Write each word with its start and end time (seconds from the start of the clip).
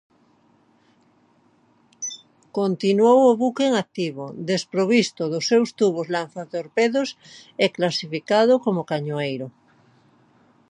Continuó 2.59 3.31
el 3.31 3.37
buque 3.37 3.67
en 3.67 3.75
activo, 3.83 4.25
desprovisto 4.51 5.23
de 5.33 5.39
sus 5.47 5.69
tubos 5.79 6.09
lanzatorpedos 6.17 7.09
y 7.65 7.67
clasificado 7.69 8.53
como 8.65 8.87
cañonero. 8.91 9.47